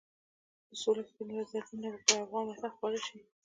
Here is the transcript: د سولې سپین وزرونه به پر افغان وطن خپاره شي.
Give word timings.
د 0.69 0.71
سولې 0.81 1.03
سپین 1.09 1.29
وزرونه 1.35 1.87
به 1.93 1.99
پر 2.05 2.17
افغان 2.25 2.45
وطن 2.47 2.69
خپاره 2.75 2.97
شي. 3.05 3.17